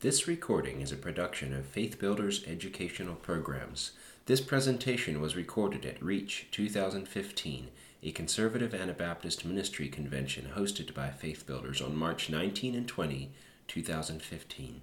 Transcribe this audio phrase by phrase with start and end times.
[0.00, 3.90] This recording is a production of Faith Builders Educational Programs.
[4.26, 7.66] This presentation was recorded at Reach 2015,
[8.04, 13.32] a conservative Anabaptist ministry convention hosted by Faith Builders on March 19 and 20,
[13.66, 14.80] 2015.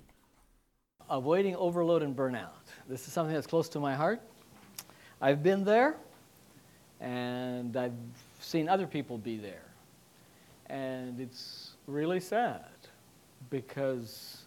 [1.09, 2.49] Avoiding overload and burnout.
[2.89, 4.21] This is something that's close to my heart.
[5.21, 5.95] I've been there,
[6.99, 7.93] and I've
[8.41, 9.63] seen other people be there.
[10.65, 12.65] And it's really sad
[13.49, 14.44] because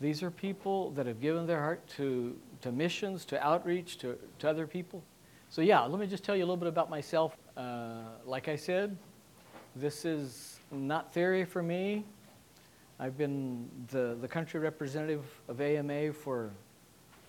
[0.00, 4.48] these are people that have given their heart to, to missions, to outreach, to, to
[4.48, 5.02] other people.
[5.50, 7.36] So, yeah, let me just tell you a little bit about myself.
[7.56, 8.96] Uh, like I said,
[9.74, 12.04] this is not theory for me.
[13.00, 16.50] I've been the, the country representative of AMA for,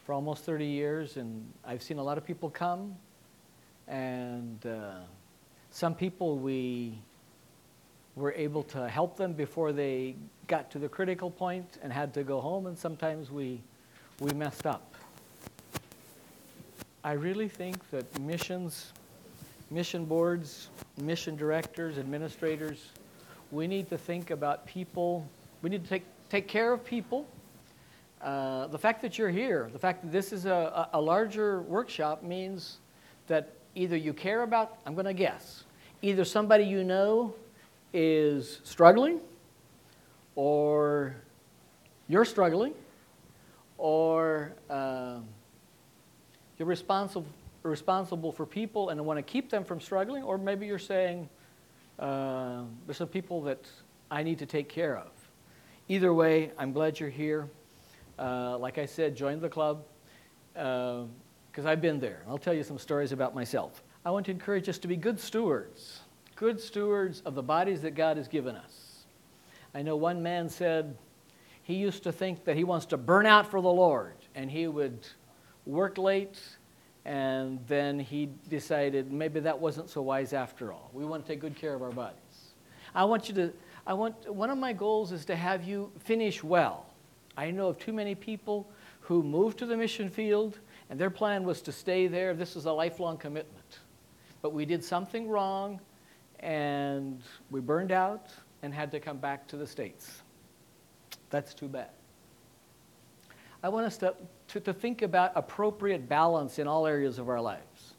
[0.06, 2.96] for almost 30 years, and I've seen a lot of people come.
[3.88, 5.00] And uh,
[5.72, 7.00] some people we
[8.16, 10.16] were able to help them before they
[10.50, 13.62] got to the critical point and had to go home, and sometimes we,
[14.20, 14.96] we messed up.
[17.04, 18.92] I really think that missions,
[19.70, 22.90] mission boards, mission directors, administrators,
[23.52, 25.26] we need to think about people.
[25.62, 27.28] We need to take, take care of people.
[28.20, 32.24] Uh, the fact that you're here, the fact that this is a, a larger workshop
[32.24, 32.80] means
[33.28, 35.64] that either you care about, I'm going to guess,
[36.02, 37.36] either somebody you know
[37.94, 39.22] is struggling,
[40.40, 41.18] or
[42.08, 42.74] you're struggling,
[43.78, 45.26] or um,
[46.58, 47.28] you're responsible,
[47.64, 51.28] responsible for people and want to keep them from struggling, or maybe you're saying,
[52.00, 53.68] uh, there's some people that
[54.10, 55.12] I need to take care of.
[55.90, 57.50] Either way, I'm glad you're here.
[58.18, 59.84] Uh, like I said, join the club
[60.54, 62.22] because uh, I've been there.
[62.30, 63.84] I'll tell you some stories about myself.
[64.06, 66.00] I want to encourage us to be good stewards
[66.38, 68.89] good stewards of the bodies that God has given us.
[69.74, 70.98] I know one man said
[71.64, 74.68] he used to think that he wants to burn out for the Lord, and he
[74.68, 75.06] would
[75.66, 76.40] work late,
[77.06, 80.90] and then he decided maybe that wasn't so wise after all.
[80.94, 82.54] We want to take good care of our bodies.
[82.96, 83.54] I want you to,
[83.86, 86.88] I want, one of my goals is to have you finish well.
[87.38, 88.68] I know of too many people
[89.02, 90.60] who moved to the mission field,
[90.90, 92.34] and their plan was to stay there.
[92.34, 93.80] This was a lifelong commitment.
[94.42, 95.80] But we did something wrong,
[96.40, 98.32] and we burned out
[98.64, 100.22] and had to come back to the States.
[101.30, 101.90] That's too bad.
[103.62, 104.16] I want us to,
[104.50, 107.94] to, to, think about appropriate balance in all areas of our lives.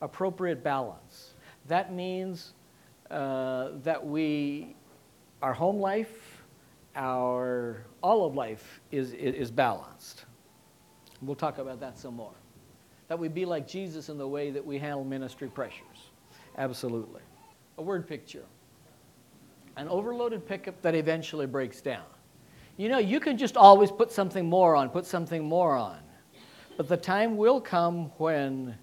[0.00, 1.34] Appropriate balance.
[1.66, 2.52] That means
[3.10, 4.76] uh, that we,
[5.42, 6.42] our home life,
[6.94, 10.26] our all of life is, is, is balanced.
[11.22, 12.34] We'll talk about that some more.
[13.08, 16.10] That we be like Jesus in the way that we handle ministry pressures.
[16.56, 17.22] Absolutely
[17.78, 18.44] a word picture.
[19.76, 22.04] An overloaded pickup that eventually breaks down.
[22.76, 25.98] You know, you can just always put something more on, put something more on.
[26.76, 28.76] But the time will come when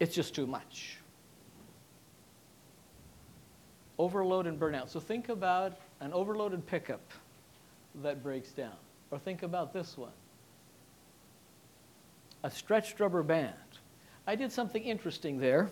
[0.00, 0.98] it's just too much.
[3.98, 4.88] Overload and burnout.
[4.88, 7.02] So think about an overloaded pickup
[8.02, 8.76] that breaks down.
[9.10, 10.12] Or think about this one
[12.44, 13.54] a stretched rubber band.
[14.26, 15.70] I did something interesting there.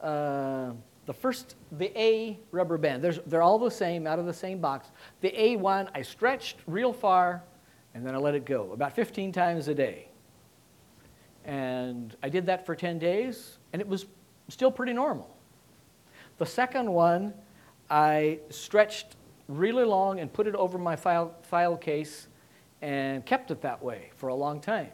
[0.00, 0.72] Uh,
[1.06, 4.60] the first, the A rubber band, There's, they're all the same, out of the same
[4.60, 4.90] box.
[5.20, 7.42] The A one, I stretched real far,
[7.94, 10.08] and then I let it go, about 15 times a day.
[11.44, 14.06] And I did that for 10 days, and it was
[14.48, 15.36] still pretty normal.
[16.38, 17.32] The second one,
[17.88, 19.16] I stretched
[19.48, 22.26] really long and put it over my file, file case
[22.82, 24.90] and kept it that way for a long time.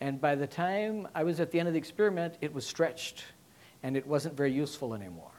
[0.00, 3.24] And by the time I was at the end of the experiment, it was stretched
[3.82, 5.30] and it wasn't very useful anymore.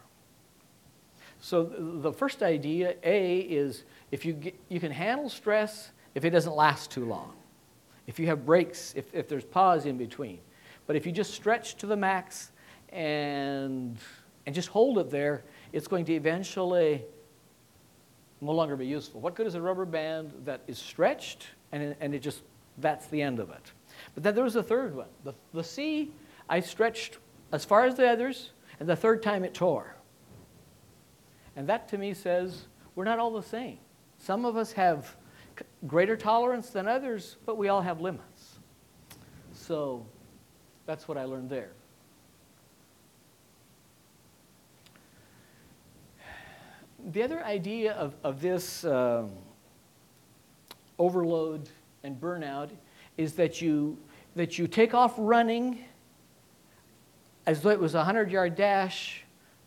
[1.39, 6.29] So the first idea, A, is if you, get, you can handle stress if it
[6.29, 7.33] doesn't last too long.
[8.05, 10.39] If you have breaks, if, if there's pause in between.
[10.85, 12.51] But if you just stretch to the max
[12.89, 13.97] and,
[14.45, 17.03] and just hold it there, it's going to eventually
[18.41, 19.21] no longer be useful.
[19.21, 22.41] What good is a rubber band that is stretched and, and it just,
[22.79, 23.71] that's the end of it?
[24.13, 25.07] But then there was a third one.
[25.23, 26.11] The, the C,
[26.49, 27.17] I stretched
[27.51, 29.95] as far as the others, and the third time it tore.
[31.55, 32.63] And that to me says
[32.95, 33.77] we're not all the same.
[34.17, 35.15] Some of us have
[35.87, 38.59] greater tolerance than others, but we all have limits.
[39.53, 40.05] So
[40.85, 41.71] that's what I learned there.
[47.11, 49.31] The other idea of, of this um,
[50.99, 51.69] overload
[52.03, 52.69] and burnout
[53.17, 53.97] is that you,
[54.35, 55.83] that you take off running
[57.45, 59.23] as though it was a 100 yard dash,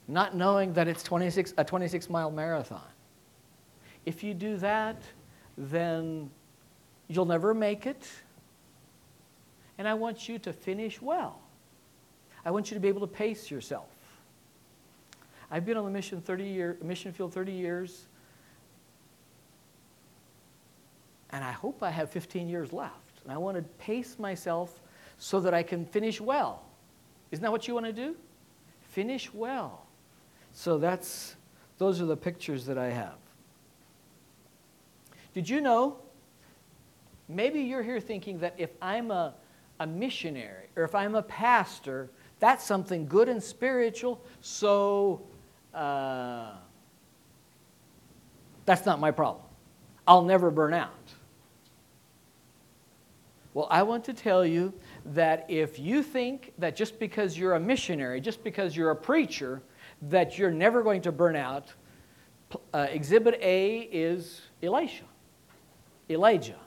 [0.07, 2.83] not knowing that it's 26, a 26 mile marathon.
[4.05, 5.03] If you do that,
[5.57, 6.31] then
[7.09, 8.07] you'll never make it.
[9.79, 11.41] And I want you to finish well.
[12.45, 13.89] I want you to be able to pace yourself.
[15.51, 18.07] I've been on the mission 30 year, mission field 30 years,
[21.31, 23.23] and I hope I have 15 years left.
[23.25, 24.81] And I want to pace myself
[25.19, 26.63] so that I can finish well.
[27.35, 28.15] Isn't that what you want to do?
[28.91, 29.87] Finish well.
[30.53, 31.35] So that's
[31.79, 33.17] those are the pictures that I have.
[35.33, 35.97] Did you know?
[37.29, 39.35] Maybe you're here thinking that if I'm a,
[39.81, 42.09] a missionary or if I'm a pastor,
[42.39, 45.21] that's something good and spiritual, so
[45.75, 46.53] uh,
[48.65, 49.45] that's not my problem.
[50.07, 50.93] I'll never burn out.
[53.55, 54.73] Well, I want to tell you
[55.07, 59.63] that if you think that just because you're a missionary, just because you're a preacher,
[60.03, 61.73] that you're never going to burn out,
[62.73, 65.05] uh, exhibit A is Elisha.
[66.09, 66.59] Elijah.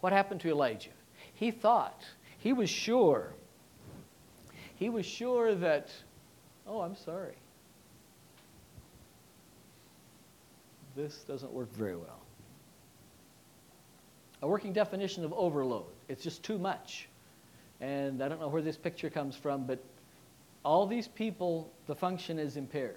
[0.00, 0.90] What happened to Elijah?
[1.34, 2.04] He thought,
[2.38, 3.34] he was sure,
[4.76, 5.90] he was sure that,
[6.66, 7.34] oh, I'm sorry.
[10.94, 12.20] This doesn't work very well.
[14.42, 15.86] A working definition of overload.
[16.08, 17.08] It's just too much.
[17.82, 19.82] And I don't know where this picture comes from, but
[20.64, 22.96] all these people, the function is impaired.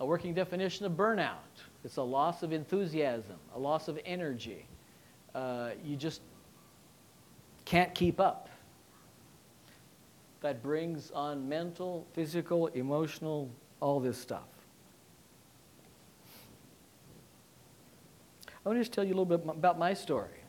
[0.00, 1.34] A working definition of burnout
[1.84, 4.64] it's a loss of enthusiasm, a loss of energy.
[5.34, 6.22] Uh, you just
[7.66, 8.48] can't keep up.
[10.40, 13.50] That brings on mental, physical, emotional,
[13.80, 14.48] all this stuff.
[18.48, 20.43] I want to just tell you a little bit about my story.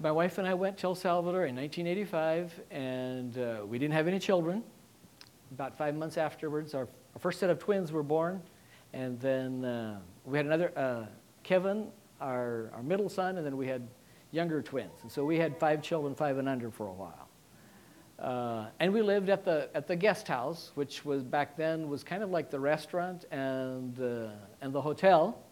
[0.00, 4.06] My wife and I went to El Salvador in 1985, and uh, we didn't have
[4.06, 4.62] any children.
[5.50, 8.40] About five months afterwards, our, our first set of twins were born.
[8.92, 11.06] And then uh, we had another, uh,
[11.42, 11.88] Kevin,
[12.20, 13.88] our, our middle son, and then we had
[14.30, 15.02] younger twins.
[15.02, 17.28] And so we had five children, five and under, for a while.
[18.20, 22.04] Uh, and we lived at the, at the guest house, which was back then was
[22.04, 24.28] kind of like the restaurant and, uh,
[24.60, 25.42] and the hotel.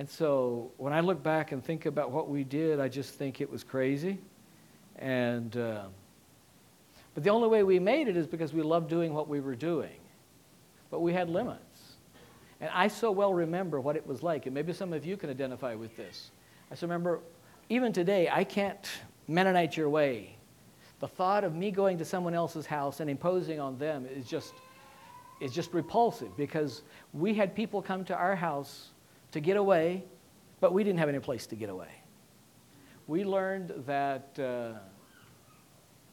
[0.00, 3.42] And so when I look back and think about what we did, I just think
[3.42, 4.16] it was crazy.
[4.96, 5.82] And, uh,
[7.12, 9.54] but the only way we made it is because we loved doing what we were
[9.54, 9.98] doing.
[10.90, 11.96] But we had limits.
[12.62, 15.28] And I so well remember what it was like, and maybe some of you can
[15.28, 16.30] identify with this.
[16.72, 17.20] I so remember,
[17.68, 18.88] even today, I can't
[19.28, 20.34] Mennonite your way.
[21.00, 24.54] The thought of me going to someone else's house and imposing on them is just,
[25.42, 28.88] is just repulsive because we had people come to our house
[29.32, 30.04] to get away,
[30.60, 31.90] but we didn't have any place to get away.
[33.06, 34.78] We learned that, uh,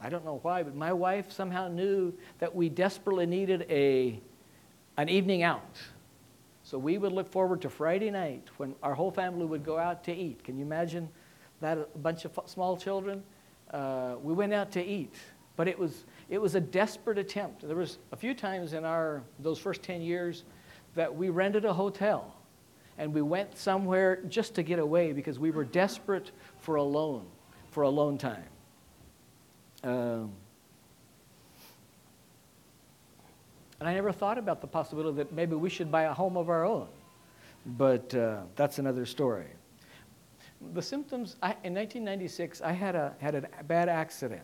[0.02, 4.20] I don't know why, but my wife somehow knew that we desperately needed a,
[4.98, 5.78] an evening out
[6.68, 10.04] so we would look forward to Friday night when our whole family would go out
[10.04, 10.44] to eat.
[10.44, 11.08] Can you imagine
[11.62, 11.78] that?
[11.78, 13.24] A bunch of small children.
[13.72, 15.16] Uh, we went out to eat,
[15.56, 17.66] but it was it was a desperate attempt.
[17.66, 20.44] There was a few times in our those first ten years
[20.96, 22.36] that we rented a hotel,
[22.98, 27.26] and we went somewhere just to get away because we were desperate for alone,
[27.72, 28.50] for alone time.
[29.84, 30.32] Um,
[33.80, 36.50] And I never thought about the possibility that maybe we should buy a home of
[36.50, 36.88] our own.
[37.66, 39.48] But uh, that's another story.
[40.74, 44.42] The symptoms, I, in 1996, I had a, had a bad accident.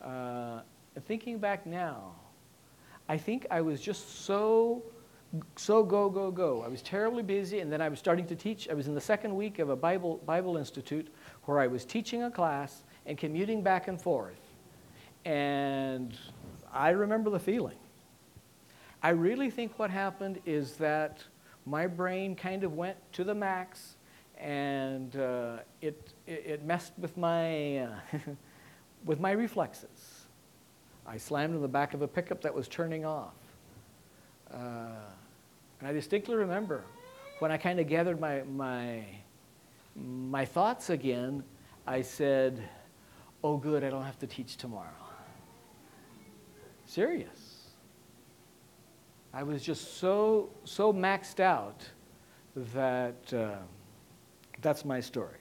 [0.00, 0.60] Uh,
[1.06, 2.12] thinking back now,
[3.08, 4.82] I think I was just so,
[5.56, 6.62] so go, go, go.
[6.62, 8.68] I was terribly busy, and then I was starting to teach.
[8.68, 11.08] I was in the second week of a Bible, Bible Institute
[11.44, 14.40] where I was teaching a class and commuting back and forth.
[15.24, 16.16] And
[16.72, 17.78] I remember the feeling.
[19.02, 21.22] I really think what happened is that
[21.66, 23.96] my brain kind of went to the max
[24.38, 27.96] and uh, it, it, messed with my, uh,
[29.04, 30.26] with my reflexes.
[31.06, 33.34] I slammed in the back of a pickup that was turning off.
[34.52, 34.88] Uh,
[35.84, 36.82] and I distinctly remember
[37.40, 39.04] when I kind of gathered my, my,
[39.94, 41.44] my thoughts again,
[41.86, 42.66] I said,
[43.42, 44.88] Oh, good, I don't have to teach tomorrow.
[46.86, 47.66] Serious.
[49.34, 51.86] I was just so, so maxed out
[52.72, 53.56] that uh,
[54.62, 55.36] that's my story.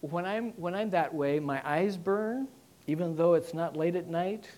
[0.00, 2.46] When I'm, when I'm that way, my eyes burn,
[2.86, 4.48] even though it's not late at night.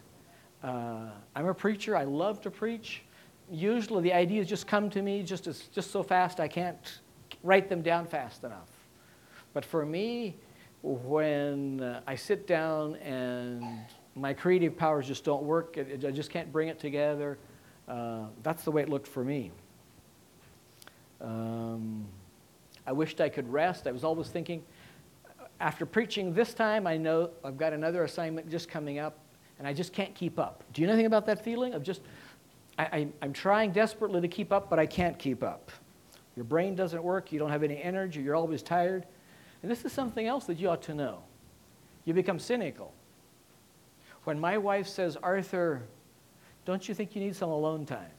[0.62, 1.96] Uh, I'm a preacher.
[1.96, 3.04] I love to preach.
[3.50, 7.00] Usually the ideas just come to me just, as, just so fast I can't
[7.42, 8.70] write them down fast enough.
[9.52, 10.36] But for me,
[10.82, 13.64] when uh, I sit down and
[14.14, 15.78] my creative powers just don't work.
[15.78, 17.38] I just can't bring it together.
[17.88, 19.50] Uh, that's the way it looked for me.
[22.84, 23.86] I wished I could rest.
[23.86, 24.62] I was always thinking,
[25.60, 29.18] after preaching this time, I know I've got another assignment just coming up,
[29.58, 30.64] and I just can't keep up.
[30.72, 32.02] Do you know anything about that feeling of just,
[32.78, 35.70] I, am trying desperately to keep up, but I can't keep up?
[36.36, 39.06] Your brain doesn't work, you don't have any energy, you're always tired.
[39.62, 41.22] And this is something else that you ought to know.
[42.04, 42.92] You become cynical.
[44.24, 45.82] When my wife says, Arthur,
[46.64, 48.10] don't you think you need some alone time?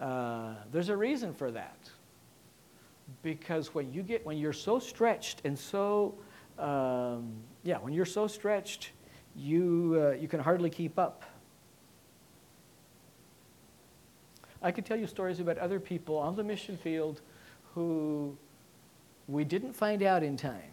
[0.00, 1.90] Uh, there's a reason for that.
[3.22, 6.14] Because when you get, when you're so stretched and so,
[6.58, 8.92] um, yeah, when you're so stretched,
[9.34, 11.24] you, uh, you can hardly keep up.
[14.62, 17.20] I could tell you stories about other people on the mission field
[17.74, 18.36] who
[19.28, 20.72] we didn't find out in time.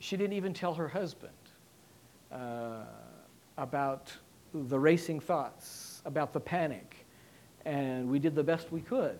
[0.00, 1.32] She didn't even tell her husband
[2.32, 2.82] uh,
[3.56, 4.12] about
[4.52, 7.06] the racing thoughts, about the panic,
[7.64, 9.18] and we did the best we could.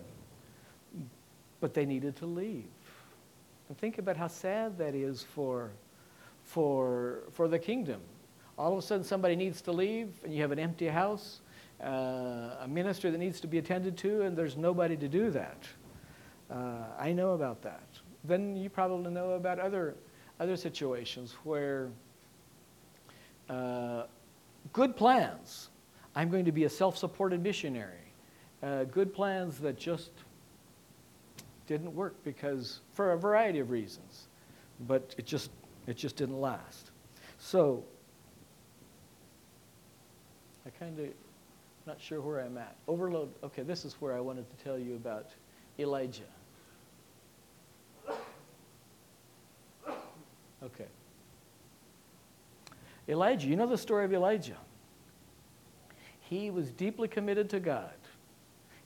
[1.59, 2.65] But they needed to leave.
[3.69, 5.71] And think about how sad that is for,
[6.43, 8.01] for, for the kingdom.
[8.57, 11.41] All of a sudden, somebody needs to leave, and you have an empty house,
[11.83, 15.63] uh, a minister that needs to be attended to, and there's nobody to do that.
[16.49, 17.87] Uh, I know about that.
[18.23, 19.95] Then you probably know about other,
[20.39, 21.89] other situations where
[23.49, 24.03] uh,
[24.73, 25.69] good plans.
[26.15, 28.13] I'm going to be a self supported missionary.
[28.63, 30.11] Uh, good plans that just
[31.67, 34.27] didn't work because, for a variety of reasons,
[34.87, 35.51] but it just,
[35.87, 36.91] it just didn't last.
[37.37, 37.83] So,
[40.65, 41.07] I kind of
[41.87, 42.75] not sure where I'm at.
[42.87, 43.29] Overload.
[43.43, 45.29] Okay, this is where I wanted to tell you about
[45.77, 46.23] Elijah.
[50.63, 50.87] Okay.
[53.07, 54.57] Elijah, you know the story of Elijah.
[56.21, 57.93] He was deeply committed to God.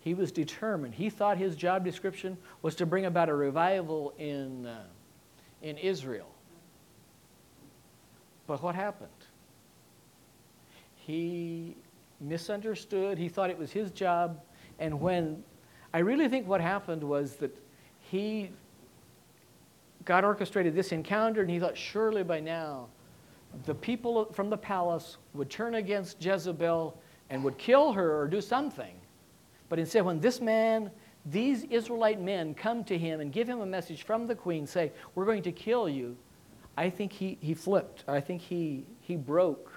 [0.02, 0.94] He was determined.
[0.94, 4.84] He thought his job description was to bring about a revival in, uh,
[5.62, 6.30] in Israel.
[8.46, 9.10] But what happened?
[10.96, 11.76] He
[12.20, 13.18] misunderstood.
[13.18, 14.42] He thought it was his job.
[14.80, 15.44] And when
[15.94, 17.56] I really think what happened was that
[18.00, 18.52] he,
[20.06, 22.88] God orchestrated this encounter, and he thought surely by now
[23.66, 27.00] the people from the palace would turn against Jezebel
[27.30, 28.96] and would kill her or do something.
[29.70, 30.92] But instead, when this man,
[31.26, 34.92] these Israelite men come to him and give him a message from the queen, say,
[35.16, 36.18] We're going to kill you,
[36.78, 38.04] I think he, he flipped.
[38.08, 39.72] I think he, he broke.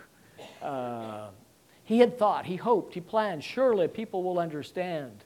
[0.62, 1.28] Uh,
[1.84, 5.24] he had thought, he hoped, he planned, surely people will understand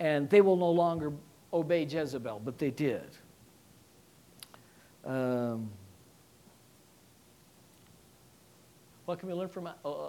[0.00, 1.12] and they will no longer
[1.52, 3.16] obey Jezebel, but they did.
[5.04, 5.70] Um,
[9.04, 10.08] what can we learn from uh,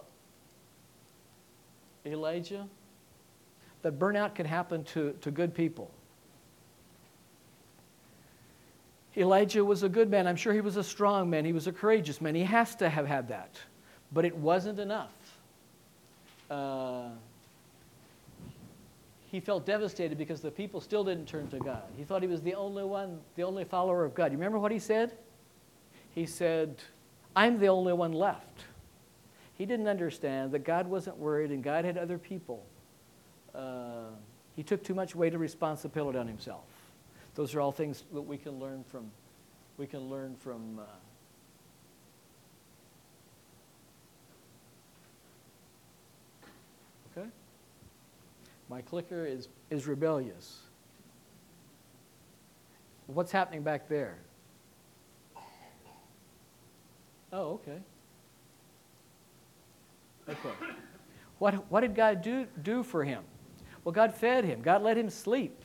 [2.06, 2.68] Elijah?
[3.84, 5.92] That burnout can happen to, to good people.
[9.18, 10.28] Elijah was a good man.
[10.28, 11.46] I'm sure he was a strong man.
[11.46, 12.36] He was a courageous man.
[12.36, 13.60] He has to have had that.
[14.12, 15.12] But it wasn't enough.
[16.50, 17.10] Uh,
[19.32, 21.84] he felt devastated because the people still didn't turn to God.
[21.98, 24.32] He thought he was the only one, the only follower of God.
[24.32, 25.14] You remember what he said?
[26.14, 26.82] He said,
[27.36, 28.66] I'm the only one left.
[29.58, 32.66] He didn't understand that God wasn't worried and God had other people.
[33.54, 34.10] Uh,
[34.56, 36.66] he took too much weight of responsibility on himself.
[37.36, 39.12] Those are all things that we can learn from.
[39.78, 40.80] We can learn from.
[40.80, 40.84] Uh,
[47.18, 47.28] okay.
[48.70, 50.62] My clicker is is rebellious.
[53.08, 54.18] What's happening back there?
[57.32, 57.80] Oh, okay.
[60.28, 60.50] Okay.
[61.38, 63.24] What, what did God do, do for him?
[63.84, 65.62] Well, God fed him, God let him sleep.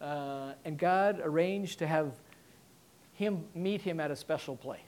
[0.00, 2.12] Uh, and God arranged to have
[3.12, 4.80] him meet him at a special place.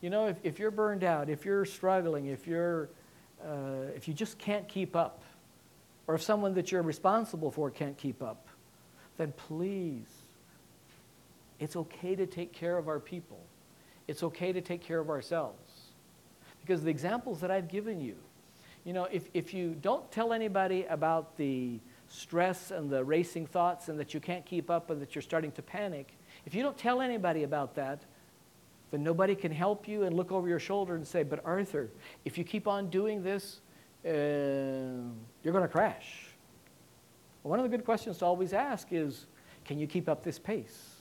[0.00, 2.88] You know, if, if you're burned out, if you're struggling, if, you're,
[3.44, 5.22] uh, if you just can't keep up,
[6.06, 8.46] or if someone that you're responsible for can't keep up,
[9.16, 10.06] then please,
[11.58, 13.40] it's okay to take care of our people.
[14.06, 15.58] It's okay to take care of ourselves.
[16.60, 18.16] Because the examples that I've given you,
[18.84, 21.78] you know, if, if you don't tell anybody about the
[22.08, 25.52] stress and the racing thoughts and that you can't keep up and that you're starting
[25.52, 26.16] to panic,
[26.46, 28.00] if you don't tell anybody about that,
[28.90, 31.90] then nobody can help you and look over your shoulder and say, But Arthur,
[32.24, 33.60] if you keep on doing this,
[34.04, 34.10] uh,
[35.42, 36.26] you're going to crash.
[37.42, 39.26] Well, one of the good questions to always ask is
[39.64, 40.94] Can you keep up this pace?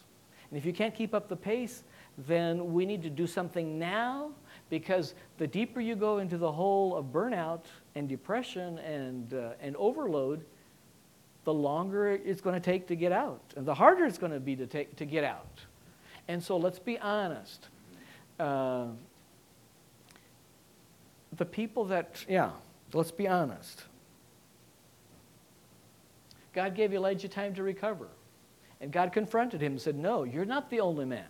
[0.49, 1.83] And if you can't keep up the pace,
[2.17, 4.31] then we need to do something now
[4.69, 7.65] because the deeper you go into the hole of burnout
[7.95, 10.43] and depression and, uh, and overload,
[11.43, 14.39] the longer it's going to take to get out, and the harder it's going to
[14.39, 15.61] be to, take, to get out.
[16.27, 17.69] And so let's be honest.
[18.39, 18.87] Uh,
[21.35, 22.51] the people that, yeah,
[22.93, 23.83] let's be honest.
[26.53, 28.07] God gave Elijah time to recover.
[28.81, 31.27] And God confronted him and said, No, you're not the only man.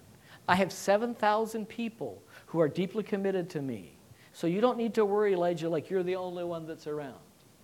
[0.48, 3.94] I have 7,000 people who are deeply committed to me.
[4.34, 7.16] So you don't need to worry, Elijah, like you're the only one that's around.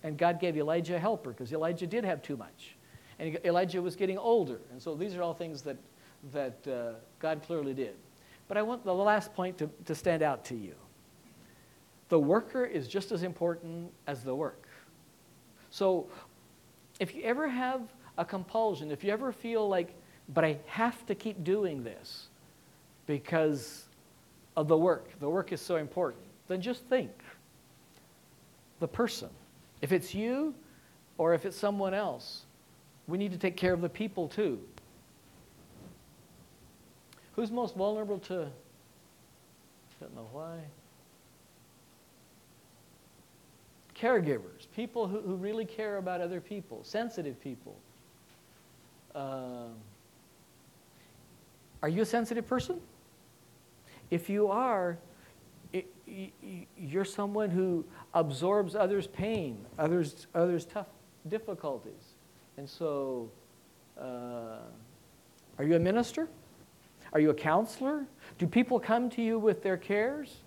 [0.02, 2.76] And God gave Elijah a helper because Elijah did have too much.
[3.18, 4.60] And Elijah was getting older.
[4.72, 5.76] And so these are all things that,
[6.32, 7.94] that uh, God clearly did.
[8.48, 10.74] But I want the last point to, to stand out to you.
[12.08, 14.68] The worker is just as important as the work.
[15.70, 16.06] So
[17.00, 17.82] if you ever have
[18.18, 19.94] a compulsion, if you ever feel like,
[20.28, 22.28] but I have to keep doing this
[23.06, 23.86] because
[24.56, 27.10] of the work, the work is so important, then just think
[28.80, 29.30] the person.
[29.82, 30.54] If it's you
[31.18, 32.42] or if it's someone else,
[33.06, 34.60] we need to take care of the people too.
[37.36, 38.48] Who's most vulnerable to?
[40.00, 40.58] Don't know why.
[43.94, 47.76] Caregivers, people who, who really care about other people, sensitive people.
[49.14, 49.74] Um,
[51.82, 52.80] are you a sensitive person?
[54.10, 54.98] If you are,
[56.78, 60.86] you're someone who absorbs others' pain, others, others' tough
[61.28, 62.14] difficulties.
[62.56, 63.30] And so,
[63.98, 64.58] uh,
[65.58, 66.28] are you a minister?
[67.14, 68.06] Are you a counselor?
[68.38, 70.38] Do people come to you with their cares?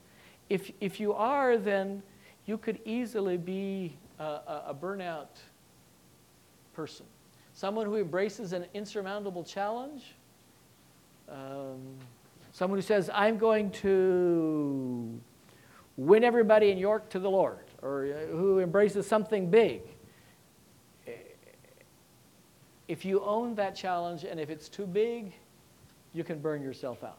[0.49, 2.03] If, if you are, then
[2.45, 4.23] you could easily be a,
[4.67, 5.27] a, burnout
[6.73, 7.05] person.
[7.53, 10.15] Someone who embraces an insurmountable challenge.
[11.29, 11.79] Um,
[12.51, 15.19] someone who says, I'm going to
[15.95, 19.81] win everybody in York to the Lord, or uh, who embraces something big.
[22.87, 25.33] If you own that challenge and if it's too big,
[26.13, 27.17] you can burn yourself out.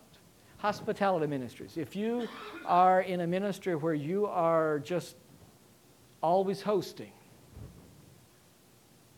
[0.58, 1.76] Hospitality ministries.
[1.76, 2.26] If you
[2.66, 5.16] are in a ministry where you are just
[6.20, 7.12] always hosting,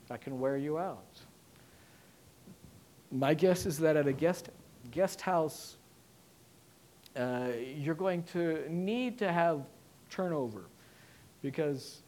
[0.09, 1.21] that can wear you out.
[3.11, 4.51] My guess is that at a guest,
[4.91, 5.77] guest house,
[7.17, 9.63] uh, you're going to need to have
[10.11, 10.65] turnover
[11.43, 12.03] because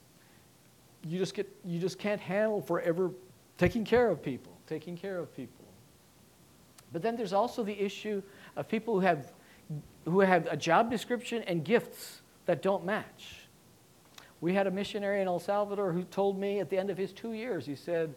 [1.05, 3.11] you just, get, you just can't handle forever
[3.59, 5.62] taking care of people, taking care of people.
[6.93, 8.23] But then there's also the issue
[8.57, 9.33] of people who have,
[10.05, 13.47] who have a job description and gifts that don't match.
[14.41, 17.13] We had a missionary in El Salvador who told me at the end of his
[17.13, 18.15] two years, he said,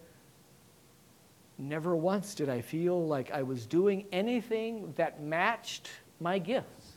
[1.57, 6.93] Never once did I feel like I was doing anything that matched my gifts.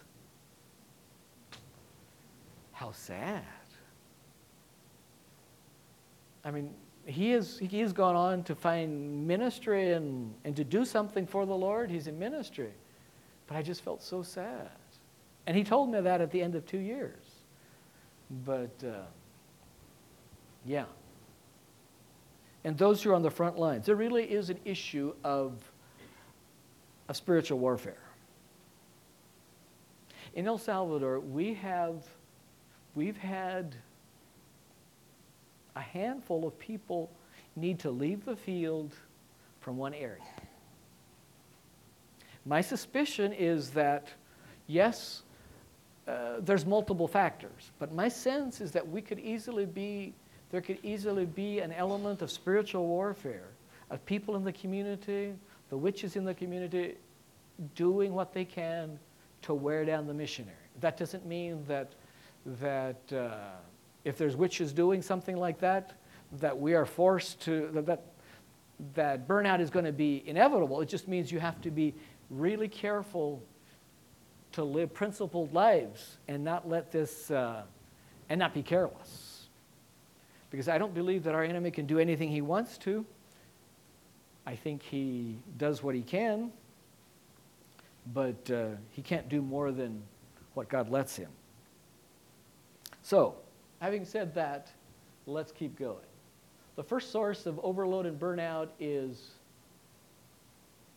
[2.72, 3.44] How sad.
[6.44, 6.74] I mean,
[7.08, 11.46] he, is, he has gone on to find ministry and, and to do something for
[11.46, 11.90] the Lord.
[11.90, 12.70] He's in ministry.
[13.46, 14.68] But I just felt so sad.
[15.46, 17.24] And he told me that at the end of two years.
[18.44, 19.06] But uh,
[20.66, 20.84] yeah.
[22.64, 25.54] And those who are on the front lines, there really is an issue of,
[27.08, 28.02] of spiritual warfare.
[30.34, 32.04] In El Salvador, we have,
[32.94, 33.74] we've had
[35.78, 37.08] a handful of people
[37.54, 38.94] need to leave the field
[39.60, 40.22] from one area.
[42.44, 44.08] My suspicion is that,
[44.66, 45.22] yes,
[46.06, 50.14] uh, there's multiple factors, but my sense is that we could easily be,
[50.50, 53.48] there could easily be an element of spiritual warfare
[53.90, 55.34] of people in the community,
[55.70, 56.96] the witches in the community,
[57.74, 58.98] doing what they can
[59.42, 60.56] to wear down the missionary.
[60.80, 61.92] That doesn't mean that,
[62.60, 63.56] that uh,
[64.08, 65.92] if there's witches doing something like that,
[66.40, 68.02] that we are forced to, that,
[68.94, 70.80] that, burnout is going to be inevitable.
[70.80, 71.94] It just means you have to be
[72.30, 73.42] really careful
[74.52, 77.62] to live principled lives and not let this, uh,
[78.30, 79.48] and not be careless.
[80.50, 83.04] Because I don't believe that our enemy can do anything he wants to.
[84.46, 86.50] I think he does what he can,
[88.14, 90.02] but uh, he can't do more than
[90.54, 91.28] what God lets him.
[93.02, 93.36] So,
[93.80, 94.70] having said that,
[95.26, 95.96] let's keep going.
[96.76, 99.32] The first source of overload and burnout is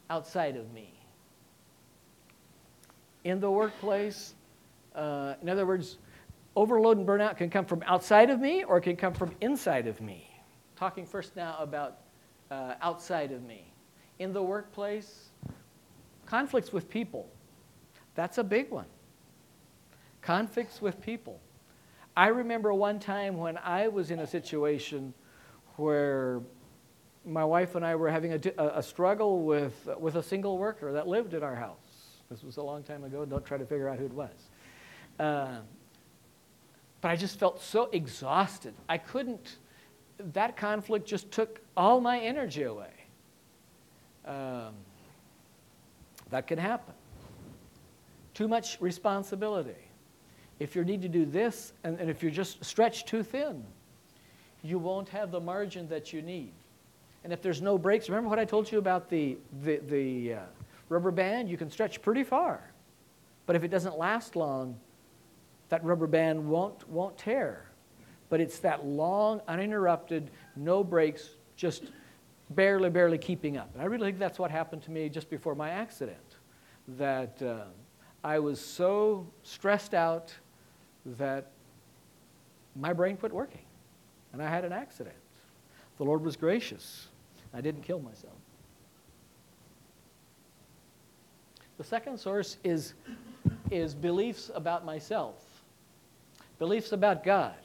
[0.10, 0.94] outside of me.
[3.24, 4.34] In the workplace,
[4.96, 5.98] uh, in other words,
[6.56, 9.88] overload and burnout can come from outside of me or it can come from inside
[9.88, 10.28] of me.
[10.76, 11.98] Talking first now about
[12.50, 13.72] uh, outside of me.
[14.20, 15.30] In the workplace,
[16.26, 17.28] conflicts with people.
[18.16, 18.86] That's a big one.
[20.22, 21.40] Conflicts with people.
[22.16, 25.14] I remember one time when I was in a situation
[25.78, 26.42] where
[27.26, 31.08] my wife and I were having a, a, struggle with, with a single worker that
[31.08, 31.78] lived at our house.
[32.30, 33.26] This was a long time ago.
[33.26, 34.50] Don't try to figure out who it was.
[35.20, 35.60] Uh,
[37.00, 38.74] but I just felt so exhausted.
[38.90, 39.58] I couldn't,
[40.34, 42.94] that conflict just took all my energy away.
[44.26, 44.74] Um,
[46.30, 46.94] that can happen.
[48.34, 49.76] Too much responsibility.
[50.62, 53.64] If you need to do this, and, and if you're just stretched too thin,
[54.62, 56.52] you won't have the margin that you need.
[57.24, 60.40] And if there's no breaks, remember what I told you about the, the, the uh,
[60.88, 61.50] rubber band?
[61.50, 62.62] You can stretch pretty far.
[63.48, 64.78] But if it doesn't last long,
[65.70, 67.66] that rubber band won't, won't tear.
[68.30, 71.86] But it's that long, uninterrupted, no breaks, just
[72.52, 73.72] barely, barely keeping up.
[73.74, 76.38] And I really think that's what happened to me just before my accident.
[77.00, 77.64] That uh,
[78.24, 80.32] I was so stressed out
[81.06, 81.52] that
[82.76, 83.62] my brain quit working.
[84.34, 85.16] And I had an accident.
[85.98, 87.08] The Lord was gracious.
[87.54, 88.34] I didn't kill myself.
[91.78, 92.94] The second source is,
[93.72, 95.44] is beliefs about myself,
[96.60, 97.56] beliefs about God.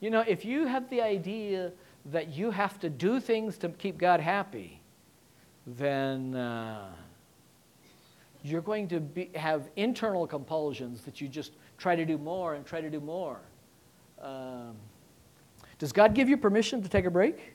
[0.00, 1.72] You know, if you have the idea
[2.06, 4.80] that you have to do things to keep God happy,
[5.66, 6.86] then uh,
[8.42, 12.64] you're going to be, have internal compulsions that you just try to do more and
[12.64, 13.40] try to do more.
[14.20, 14.76] Um,
[15.78, 17.54] does God give you permission to take a break?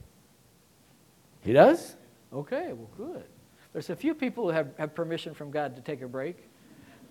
[1.41, 1.95] He does?
[2.33, 3.23] Okay, well, good.
[3.71, 6.37] There's a few people who have, have permission from God to take a break.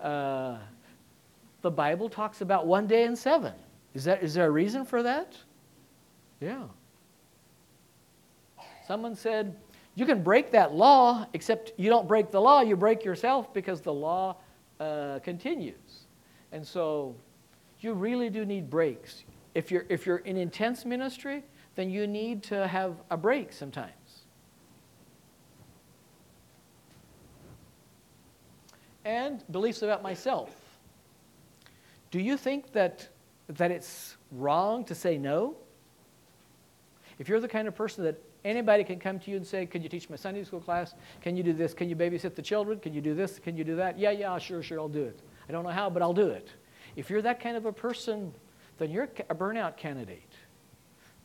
[0.00, 0.58] Uh,
[1.62, 3.52] the Bible talks about one day in seven.
[3.94, 5.36] Is, that, is there a reason for that?
[6.40, 6.64] Yeah.
[8.86, 9.56] Someone said,
[9.94, 13.80] you can break that law, except you don't break the law, you break yourself because
[13.80, 14.36] the law
[14.80, 16.03] uh, continues.
[16.54, 17.16] And so
[17.80, 19.24] you really do need breaks.
[19.56, 21.42] If you're, if you're in intense ministry,
[21.74, 23.90] then you need to have a break sometimes.
[29.04, 30.54] And beliefs about myself.
[32.12, 33.08] Do you think that,
[33.48, 35.56] that it's wrong to say no?
[37.18, 39.82] If you're the kind of person that anybody can come to you and say, Can
[39.82, 40.94] you teach my Sunday school class?
[41.20, 41.74] Can you do this?
[41.74, 42.78] Can you babysit the children?
[42.78, 43.40] Can you do this?
[43.40, 43.98] Can you do that?
[43.98, 45.20] Yeah, yeah, sure, sure, I'll do it.
[45.48, 46.48] I don't know how, but I'll do it.
[46.96, 48.32] If you're that kind of a person,
[48.78, 50.32] then you're a burnout candidate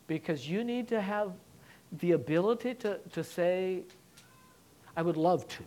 [0.07, 1.31] because you need to have
[1.99, 3.83] the ability to, to say,
[4.95, 5.63] I would love to.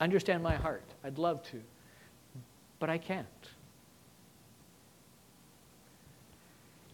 [0.00, 0.84] Understand my heart.
[1.02, 1.60] I'd love to.
[2.78, 3.26] But I can't.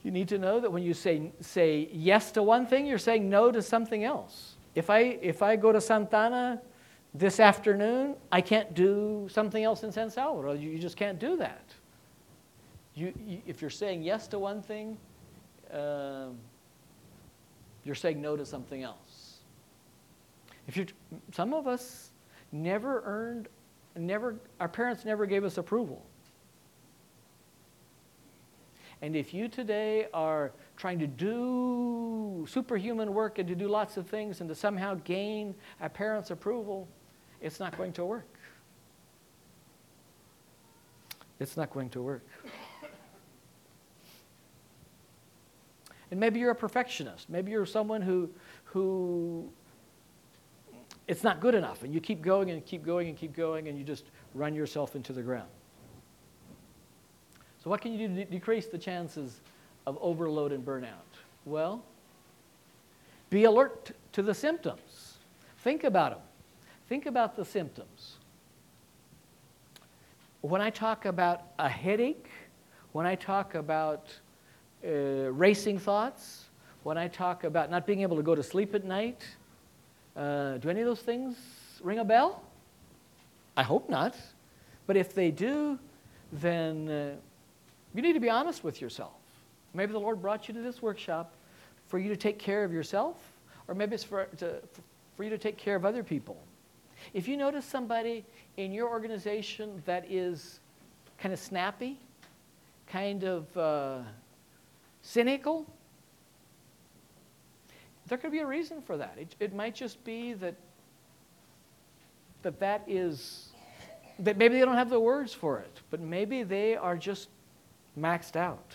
[0.05, 3.29] You need to know that when you say, say yes to one thing, you're saying
[3.29, 4.55] no to something else.
[4.75, 6.63] If I, if I go to Santa Ana
[7.15, 10.55] this afternoon, I can't do something else in San Salvador.
[10.55, 11.75] You, just can't do that.
[12.95, 14.97] You, you, if you're saying yes to one thing,
[15.73, 16.29] uh,
[17.85, 19.41] you're saying no to something else.
[20.69, 20.87] If you,
[21.33, 22.11] some of us
[22.51, 23.49] never earned,
[23.97, 26.07] never, our parents never gave us approval.
[29.03, 34.07] And if you today are trying to do superhuman work and to do lots of
[34.07, 36.89] things and to somehow gain a parent's approval,
[37.43, 38.27] it's not going to work.
[41.41, 42.25] It's not going to work.
[46.13, 47.29] And maybe you're a perfectionist.
[47.31, 48.31] Maybe you're someone who,
[48.65, 49.51] who
[51.09, 53.79] it's not good enough, and you keep going and keep going and keep going, and
[53.79, 55.49] you just run yourself into the ground.
[57.65, 59.41] So, what can you do to decrease the chances
[59.87, 61.17] of overload and burnout?
[61.45, 61.83] Well,
[63.31, 65.17] be alert to the symptoms.
[65.59, 66.21] Think about them.
[66.93, 68.17] Think about the symptoms.
[70.43, 72.29] When I talk about a headache,
[72.93, 74.15] when I talk about
[74.87, 74.91] uh,
[75.33, 76.51] racing thoughts,
[76.83, 79.25] when I talk about not being able to go to sleep at night,
[80.19, 81.39] uh, do any of those things
[81.83, 82.43] ring a bell?
[83.57, 84.15] I hope not.
[84.87, 85.79] But if they do,
[86.31, 87.15] then uh,
[87.95, 89.17] you need to be honest with yourself.
[89.73, 91.33] Maybe the Lord brought you to this workshop
[91.87, 93.17] for you to take care of yourself,
[93.67, 94.57] or maybe it's for, to,
[95.17, 96.37] for you to take care of other people.
[97.15, 98.25] If you notice somebody
[98.57, 100.61] in your organization that is
[101.19, 101.99] kind of snappy,
[102.87, 103.99] kind of uh,
[105.03, 105.67] cynical,
[108.07, 109.15] there could be a reason for that.
[109.19, 110.55] It, it might just be that,
[112.43, 113.49] that that is,
[114.19, 117.29] that maybe they don't have the words for it, but maybe they are just
[117.99, 118.75] maxed out.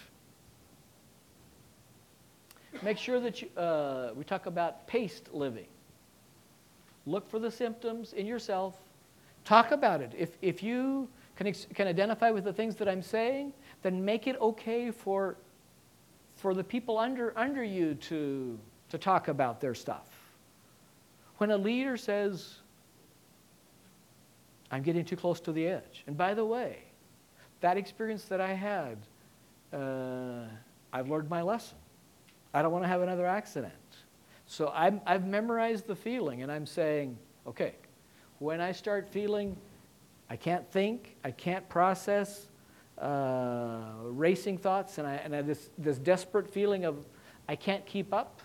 [2.82, 5.68] Make sure that you, uh, we talk about paced living.
[7.08, 8.76] Look for the symptoms in yourself.
[9.46, 10.14] Talk about it.
[10.16, 14.40] If, if you can, can identify with the things that I'm saying, then make it
[14.40, 15.38] okay for
[16.38, 18.58] for the people under, under you to,
[18.90, 20.08] to talk about their stuff.
[21.38, 22.56] When a leader says,
[24.72, 26.04] I'm getting too close to the edge.
[26.08, 26.84] And by the way,
[27.62, 28.98] that experience that I had,
[29.74, 30.46] uh,
[30.94, 31.78] I've learned my lesson.
[32.54, 33.74] I don't want to have another accident.
[34.48, 37.76] So i have memorized the feeling, and I'm saying, okay,
[38.40, 39.58] when I start feeling
[40.30, 42.48] I can't think, I can't process
[42.98, 46.98] uh, racing thoughts, and I, and I this, this desperate feeling of
[47.48, 48.42] I can't keep up,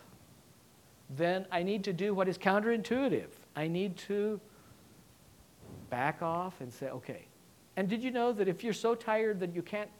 [1.17, 3.29] then I need to do what is counterintuitive.
[3.57, 4.41] I need to
[5.91, 7.27] back off and say, okay.
[7.77, 9.91] And did you know that if you're so tired that you can't,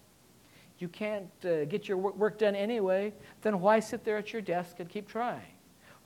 [0.79, 3.13] you can't uh, get your work done anyway,
[3.43, 5.43] then why sit there at your desk and keep trying?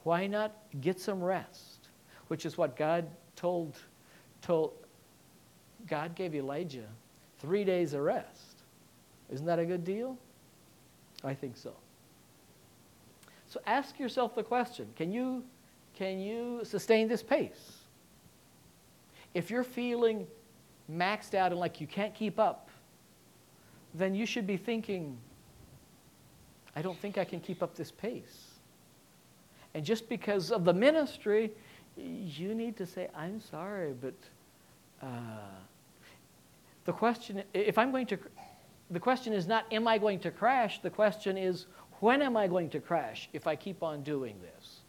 [0.06, 1.88] Why not get some rest?
[2.28, 3.76] Which is what God told,
[4.40, 4.74] told
[5.88, 6.86] God gave Elijah
[7.40, 8.62] three days of rest.
[9.32, 10.16] Isn't that a good deal?
[11.24, 11.72] I think so.
[13.48, 15.42] So ask yourself the question can you,
[15.92, 17.78] can you sustain this pace?
[19.34, 20.28] If you're feeling
[20.88, 22.70] maxed out and like you can't keep up,
[23.92, 25.18] then you should be thinking,
[26.76, 28.45] I don't think I can keep up this pace.
[29.76, 31.52] And just because of the ministry,
[31.98, 34.14] you need to say, I'm sorry, but
[35.02, 35.06] uh,
[36.86, 38.18] the question, if I'm going to,
[38.90, 40.80] the question is not, am I going to crash?
[40.80, 41.66] The question is,
[42.00, 44.80] when am I going to crash if I keep on doing this?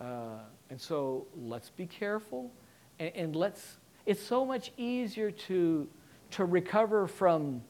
[0.00, 0.38] Uh,
[0.70, 2.50] and so let's be careful
[2.98, 5.86] and, and let's, it's so much easier to,
[6.30, 7.60] to recover from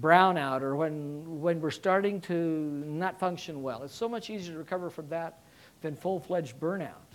[0.00, 3.82] brownout or when, when we're starting to not function well.
[3.82, 5.40] It's so much easier to recover from that
[5.80, 7.08] than full fledged burnout.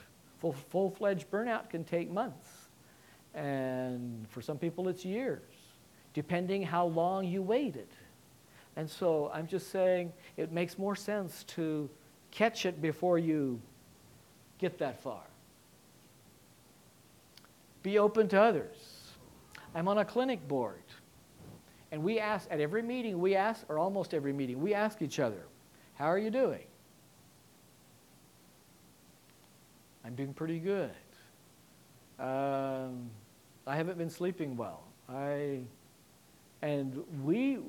[0.44, 2.50] Full, full-fledged burnout can take months.
[3.34, 5.42] And for some people, it's years,
[6.14, 7.88] depending how long you waited.
[8.76, 11.90] And so I'm just saying it makes more sense to
[12.30, 13.62] catch it before you
[14.58, 15.22] get that far.
[17.82, 18.76] Be open to others.
[19.74, 20.84] I'm on a clinic board.
[21.94, 25.20] And we ask, at every meeting, we ask, or almost every meeting, we ask each
[25.20, 25.46] other,
[25.94, 26.64] How are you doing?
[30.04, 30.90] I'm doing pretty good.
[32.20, 33.12] Um,
[33.68, 34.86] I haven't been sleeping well.
[35.08, 35.60] I,
[36.64, 37.60] and we,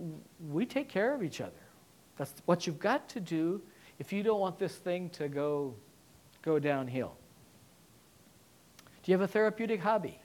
[0.50, 1.52] we take care of each other.
[2.16, 3.60] That's what you've got to do
[3.98, 5.74] if you don't want this thing to go,
[6.40, 7.14] go downhill.
[9.02, 10.18] Do you have a therapeutic hobby?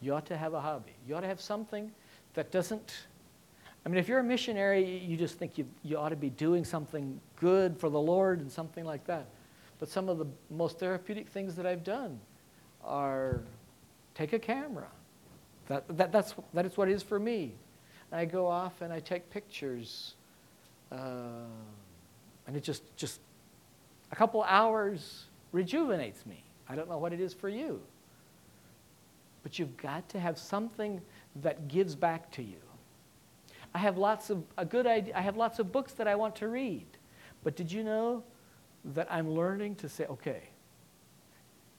[0.00, 0.94] You ought to have a hobby.
[1.06, 1.90] You ought to have something
[2.34, 3.06] that doesn't.
[3.84, 6.64] I mean, if you're a missionary, you just think you, you ought to be doing
[6.64, 9.26] something good for the Lord and something like that.
[9.78, 12.20] But some of the most therapeutic things that I've done
[12.84, 13.40] are
[14.14, 14.88] take a camera.
[15.68, 17.54] That, that, that's, that is what it is for me.
[18.12, 20.14] I go off and I take pictures.
[20.90, 21.44] Uh,
[22.46, 23.20] and it just, just
[24.10, 26.42] a couple hours rejuvenates me.
[26.68, 27.80] I don't know what it is for you.
[29.42, 31.00] But you've got to have something
[31.36, 32.58] that gives back to you.
[33.74, 35.16] I have lots of a good idea.
[35.16, 36.86] I have lots of books that I want to read.
[37.42, 38.22] But did you know
[38.84, 40.42] that I'm learning to say, okay,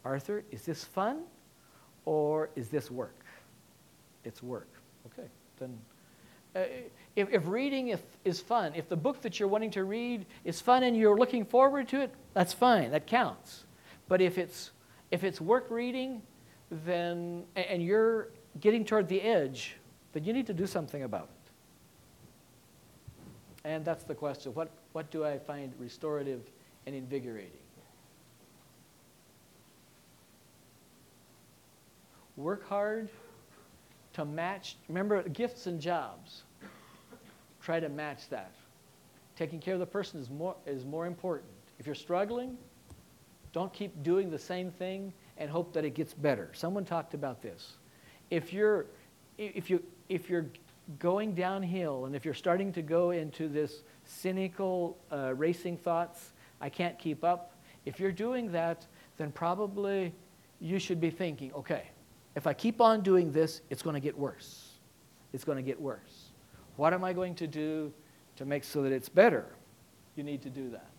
[0.04, 1.24] Arthur, is this fun
[2.06, 3.26] or is this work?
[4.24, 4.70] It's work.
[5.08, 5.28] Okay,
[5.60, 5.78] then
[6.56, 6.64] uh,
[7.16, 10.60] if, if reading if, is fun, if the book that you're wanting to read is
[10.60, 13.64] fun and you're looking forward to it, that's fine, that counts.
[14.08, 14.72] But if it's,
[15.12, 16.22] if it's work reading,
[16.72, 18.30] then, and you're
[18.62, 19.76] getting toward the edge,
[20.14, 21.30] then you need to do something about it.
[23.64, 24.54] And that's the question.
[24.54, 26.42] What, what do I find restorative
[26.88, 27.52] and invigorating?
[32.38, 33.10] Work hard
[34.14, 36.44] to match, remember gifts and jobs.
[37.62, 38.52] Try to match that.
[39.36, 41.52] Taking care of the person is more, is more important.
[41.78, 42.58] If you're struggling,
[43.54, 46.50] don't keep doing the same thing and hope that it gets better.
[46.54, 47.78] Someone talked about this.
[48.30, 48.86] If you're,
[49.38, 50.48] if you, if you're
[51.00, 56.70] going downhill and if you're starting to go into this cynical uh, racing thoughts, I
[56.70, 58.86] can't keep up, if you're doing that,
[59.18, 60.14] then probably
[60.60, 61.90] you should be thinking, okay,
[62.36, 64.74] if I keep on doing this, it's going to get worse.
[65.34, 66.32] It's going to get worse.
[66.76, 67.92] What am I going to do
[68.36, 69.48] to make so that it's better?
[70.16, 70.91] You need to do that.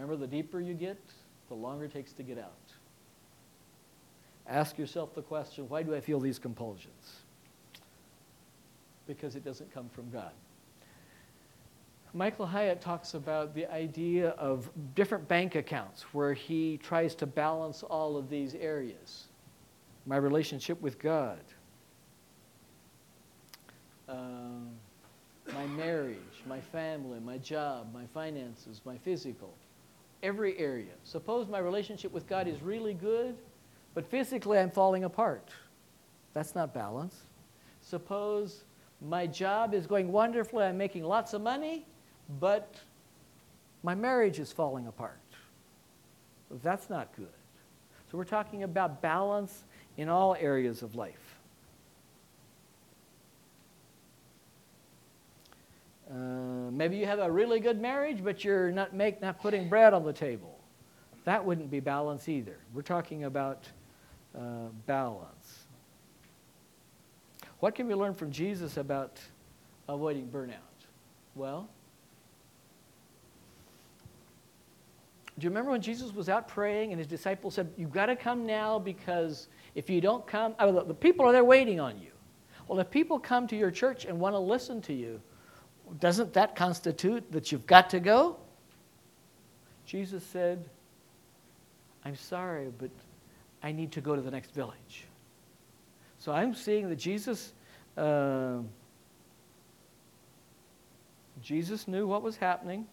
[0.00, 0.96] Remember, the deeper you get,
[1.48, 2.52] the longer it takes to get out.
[4.46, 7.16] Ask yourself the question why do I feel these compulsions?
[9.08, 10.30] Because it doesn't come from God.
[12.14, 17.82] Michael Hyatt talks about the idea of different bank accounts where he tries to balance
[17.82, 19.24] all of these areas.
[20.06, 21.40] My relationship with God,
[24.08, 24.70] um,
[25.52, 29.52] my marriage, my family, my job, my finances, my physical,
[30.22, 30.92] every area.
[31.04, 33.36] Suppose my relationship with God is really good,
[33.94, 35.48] but physically I'm falling apart.
[36.34, 37.22] That's not balance.
[37.80, 38.64] Suppose
[39.00, 41.86] my job is going wonderfully, I'm making lots of money,
[42.40, 42.74] but
[43.82, 45.20] my marriage is falling apart.
[46.62, 47.28] That's not good.
[48.10, 49.64] So we're talking about balance
[49.96, 51.27] in all areas of life.
[56.10, 59.92] Uh, maybe you have a really good marriage, but you're not, make, not putting bread
[59.92, 60.58] on the table.
[61.24, 62.56] That wouldn't be balance either.
[62.72, 63.68] We're talking about
[64.34, 65.66] uh, balance.
[67.60, 69.20] What can we learn from Jesus about
[69.88, 70.54] avoiding burnout?
[71.34, 71.68] Well,
[75.38, 78.16] do you remember when Jesus was out praying and his disciples said, You've got to
[78.16, 82.10] come now because if you don't come, the people are there waiting on you.
[82.66, 85.20] Well, if people come to your church and want to listen to you,
[86.00, 88.36] doesn't that constitute that you've got to go?
[89.86, 90.68] Jesus said,
[92.04, 92.90] I'm sorry, but
[93.62, 95.06] I need to go to the next village.
[96.18, 97.52] So I'm seeing that Jesus,
[97.96, 98.58] uh,
[101.42, 102.86] Jesus knew what was happening,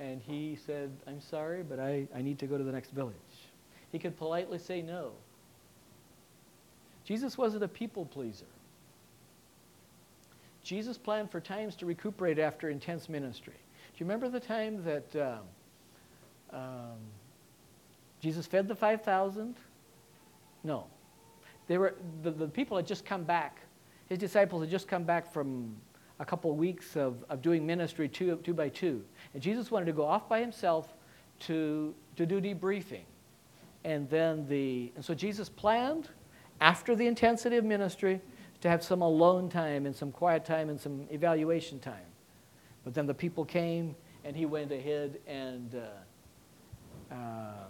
[0.00, 3.14] and he said, I'm sorry, but I, I need to go to the next village.
[3.90, 5.12] He could politely say no.
[7.04, 8.44] Jesus wasn't a people pleaser.
[10.68, 13.54] Jesus planned for times to recuperate after intense ministry.
[13.54, 15.38] Do you remember the time that um,
[16.52, 16.98] um,
[18.20, 19.56] Jesus fed the 5,000?
[20.64, 20.84] No.
[21.68, 23.62] They were, the, the people had just come back.
[24.10, 25.74] His disciples had just come back from
[26.20, 29.02] a couple of weeks of, of doing ministry two, two by two.
[29.32, 30.92] And Jesus wanted to go off by himself
[31.46, 33.06] to, to do debriefing.
[33.84, 36.10] And then the, and so Jesus planned
[36.60, 38.20] after the intensity of ministry
[38.60, 41.94] to have some alone time and some quiet time and some evaluation time.
[42.84, 43.94] But then the people came
[44.24, 47.66] and he went ahead and uh, uh,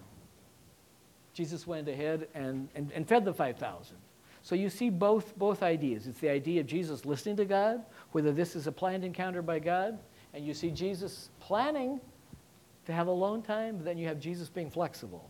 [1.35, 3.97] Jesus went ahead and, and, and fed the 5,000.
[4.43, 6.07] So you see both, both ideas.
[6.07, 9.59] It's the idea of Jesus listening to God, whether this is a planned encounter by
[9.59, 9.99] God,
[10.33, 12.01] and you see Jesus planning
[12.87, 15.29] to have alone time, but then you have Jesus being flexible.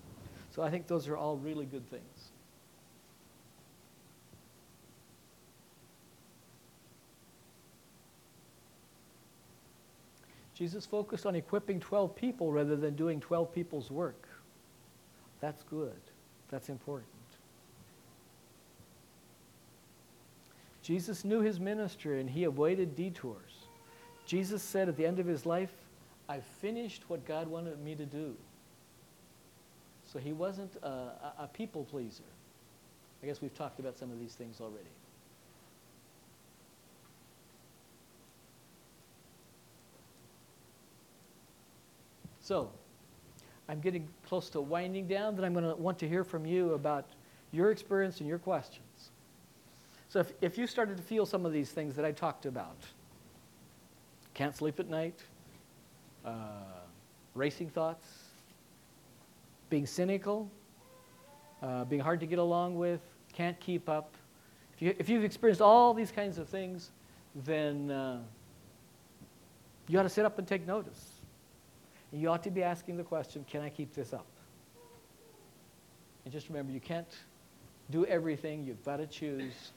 [0.54, 2.02] So I think those are all really good things.
[10.58, 14.28] Jesus focused on equipping 12 people rather than doing 12 people's work.
[15.40, 16.00] That's good.
[16.50, 17.06] That's important.
[20.82, 23.66] Jesus knew his ministry and he avoided detours.
[24.26, 25.72] Jesus said at the end of his life,
[26.28, 28.34] I've finished what God wanted me to do.
[30.12, 30.88] So he wasn't a,
[31.38, 32.24] a, people pleaser.
[33.22, 34.90] I guess we've talked about some of these things already.
[42.48, 42.70] So,
[43.68, 46.72] I'm getting close to winding down, then I'm going to want to hear from you
[46.72, 47.04] about
[47.52, 49.10] your experience and your questions.
[50.08, 52.78] So, if, if you started to feel some of these things that I talked about
[54.32, 55.20] can't sleep at night,
[56.24, 56.30] uh,
[57.34, 58.06] racing thoughts,
[59.68, 60.50] being cynical,
[61.62, 63.02] uh, being hard to get along with,
[63.34, 64.14] can't keep up.
[64.74, 66.92] If, you, if you've experienced all these kinds of things,
[67.44, 68.20] then uh,
[69.86, 71.17] you ought to sit up and take notice.
[72.12, 74.26] You ought to be asking the question can I keep this up?
[76.24, 77.08] And just remember, you can't
[77.90, 79.72] do everything, you've got to choose.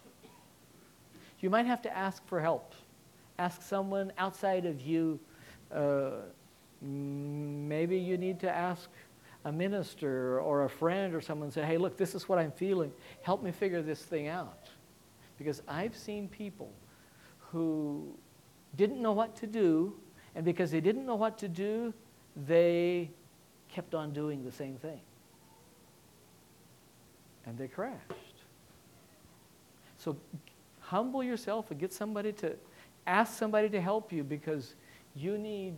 [1.40, 2.74] You might have to ask for help.
[3.40, 5.20] Ask someone outside of you.
[5.74, 6.12] Uh,
[6.82, 8.90] maybe you need to ask
[9.46, 12.92] a minister or a friend or someone say, hey, look, this is what I'm feeling.
[13.22, 14.68] Help me figure this thing out.
[15.38, 16.72] Because I've seen people
[17.40, 18.14] who
[18.76, 19.96] didn't know what to do,
[20.36, 21.94] and because they didn't know what to do,
[22.36, 23.10] they
[23.70, 25.00] kept on doing the same thing.
[27.46, 28.02] And they crashed.
[29.98, 30.18] So
[30.80, 32.56] humble yourself and get somebody to
[33.08, 34.76] ask somebody to help you because
[35.16, 35.76] you need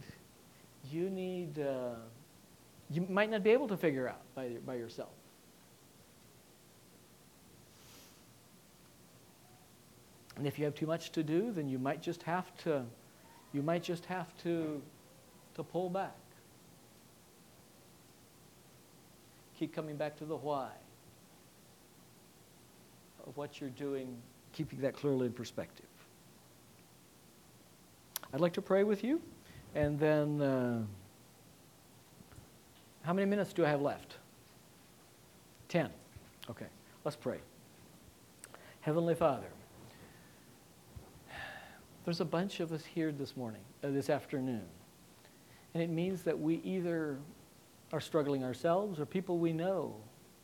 [0.92, 1.96] you need uh,
[2.90, 5.10] you might not be able to figure out by, by yourself.
[10.36, 12.84] And if you have too much to do, then you might just have to
[13.54, 14.82] you might just have to
[15.56, 16.16] to pull back.
[19.64, 20.68] Keep coming back to the why
[23.26, 24.18] of what you're doing,
[24.52, 25.86] keeping that clearly in perspective.
[28.34, 29.22] I'd like to pray with you,
[29.74, 30.82] and then uh,
[33.04, 34.18] how many minutes do I have left?
[35.70, 35.90] Ten.
[36.50, 36.68] Okay,
[37.06, 37.40] let's pray.
[38.82, 39.48] Heavenly Father,
[42.04, 44.66] there's a bunch of us here this morning, uh, this afternoon.
[45.74, 47.18] And it means that we either
[47.94, 49.96] are struggling ourselves or people we know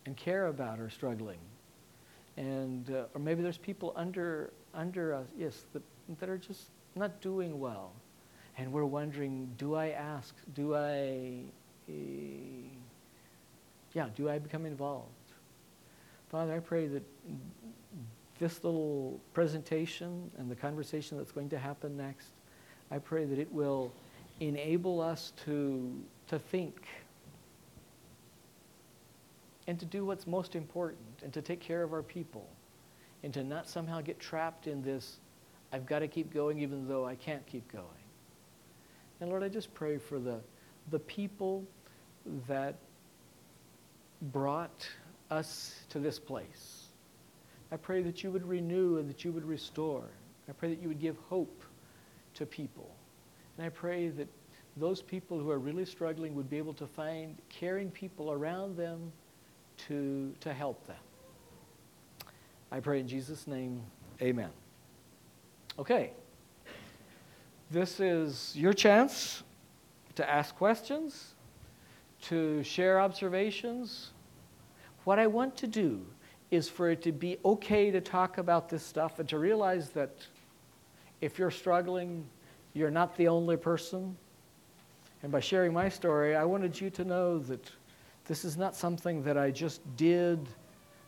[0.06, 1.40] and care about are struggling.
[2.38, 5.82] And, uh, or maybe there's people under, under us, yes, that,
[6.20, 7.92] that are just not doing well.
[8.58, 10.36] And we're wondering, do I ask?
[10.54, 11.42] Do I,
[11.90, 11.94] uh,
[13.94, 15.08] yeah, do I become involved?
[16.30, 17.04] Father, I pray that
[18.40, 22.28] this little presentation and the conversation that's going to happen next,
[22.92, 23.92] I pray that it will
[24.40, 26.86] enable us to, to think
[29.70, 32.50] and to do what's most important and to take care of our people
[33.24, 35.20] and to not somehow get trapped in this,
[35.72, 37.86] I've got to keep going even though I can't keep going.
[39.22, 40.40] And Lord, I just pray for the,
[40.90, 41.64] the people
[42.48, 42.76] that
[44.34, 44.90] brought
[45.30, 46.90] us to this place
[47.72, 50.04] I pray that you would renew and that you would restore.
[50.48, 51.64] I pray that you would give hope
[52.34, 52.90] to people.
[53.58, 54.28] And I pray that
[54.76, 59.12] those people who are really struggling would be able to find caring people around them
[59.88, 60.96] to, to help them.
[62.72, 63.82] I pray in Jesus' name,
[64.22, 64.50] amen.
[65.78, 66.12] Okay.
[67.72, 69.44] This is your chance
[70.16, 71.36] to ask questions,
[72.24, 74.12] to share observations.
[75.04, 76.06] What I want to do
[76.52, 80.12] is for it to be okay to talk about this stuff and to realize that
[81.22, 82.26] if you're struggling,
[82.74, 84.18] you're not the only person.
[85.22, 87.72] And by sharing my story, I wanted you to know that
[88.30, 90.48] this is not something that I just did.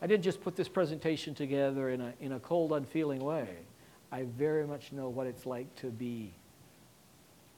[0.01, 3.47] I didn't just put this presentation together in a, in a cold, unfeeling way.
[4.11, 6.34] I very much know what it's like to be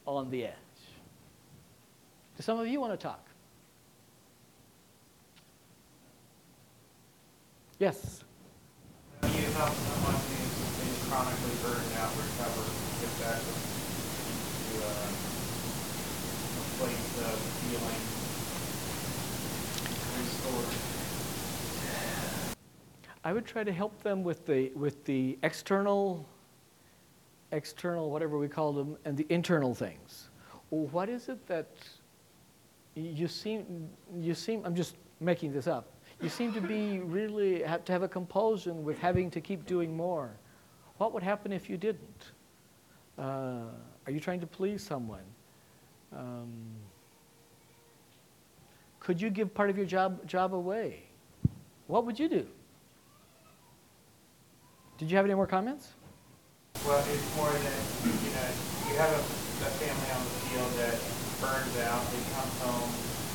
[0.06, 0.52] on the edge.
[2.36, 3.26] Do some of you want to talk?
[7.80, 8.26] Yes.
[9.22, 12.68] How do you help someone who's been chronically burned out recover,
[13.00, 15.08] get back to uh,
[16.60, 18.13] a place of?
[23.26, 26.28] I would try to help them with the with the external,
[27.52, 30.30] external whatever we call them, and the internal things.
[30.70, 31.68] What is it that
[32.96, 34.66] you seem you seem?
[34.66, 38.84] I'm just making this up you seem to be really have to have a compulsion
[38.84, 40.32] with having to keep doing more.
[40.98, 42.32] What would happen if you didn't?
[43.18, 43.66] Uh,
[44.06, 45.26] are you trying to please someone?
[46.16, 46.54] Um,
[49.04, 51.04] could you give part of your job, job away?
[51.88, 52.48] What would you do?
[54.98, 55.94] Did you have any more comments?
[56.88, 58.50] Well, it's more that, you know,
[58.90, 60.96] you have a, a family on the field that
[61.42, 62.92] burns out, they come home,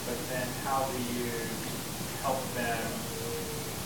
[0.07, 1.31] but then how do you
[2.23, 2.79] help them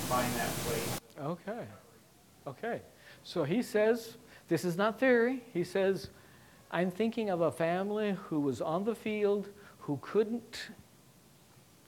[0.09, 1.01] find that place.
[1.20, 1.64] Okay.
[2.47, 2.83] Okay.
[3.22, 4.16] So he says,
[4.49, 5.45] this is not theory.
[5.53, 6.11] He says,
[6.70, 10.70] I'm thinking of a family who was on the field, who couldn't,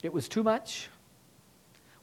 [0.04, 0.88] it was too much.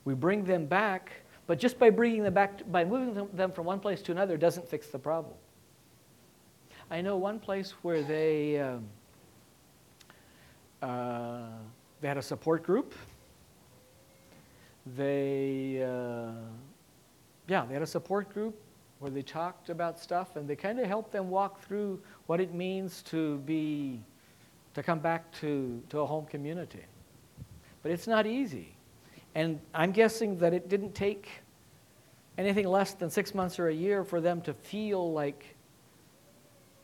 [0.03, 1.13] We bring them back,
[1.47, 4.67] but just by bringing them back, by moving them from one place to another, doesn't
[4.67, 5.35] fix the problem.
[6.89, 8.85] I know one place where they, um,
[10.81, 11.43] uh,
[12.01, 12.93] they had a support group
[14.85, 16.31] they, uh,
[17.47, 18.59] yeah, they had a support group
[18.99, 22.53] where they talked about stuff and they kind of helped them walk through what it
[22.53, 24.01] means to be,
[24.73, 26.83] to come back to, to a home community.
[27.83, 28.75] But it's not easy.
[29.33, 31.29] And I'm guessing that it didn't take
[32.37, 35.55] anything less than six months or a year for them to feel like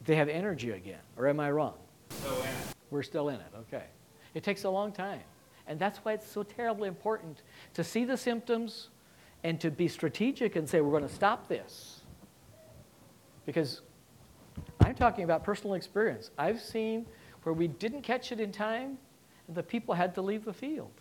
[0.06, 1.00] they have energy again.
[1.18, 1.74] Or am I wrong?
[2.10, 2.76] Still in it.
[2.90, 3.84] We're still in it, okay.
[4.34, 5.22] It takes a long time.
[5.68, 7.42] And that's why it's so terribly important
[7.74, 8.90] to see the symptoms
[9.44, 12.02] and to be strategic and say, we're going to stop this.
[13.46, 13.82] Because
[14.82, 16.32] I'm talking about personal experience.
[16.38, 17.06] I've seen
[17.44, 18.98] where we didn't catch it in time
[19.50, 20.92] the people had to leave the field.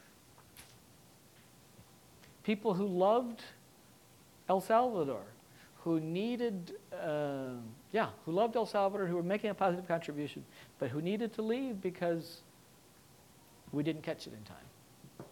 [2.42, 3.42] People who loved
[4.48, 5.22] El Salvador,
[5.82, 7.50] who needed, uh,
[7.92, 10.44] yeah, who loved El Salvador, who were making a positive contribution,
[10.78, 12.42] but who needed to leave because
[13.72, 15.26] we didn't catch it in time.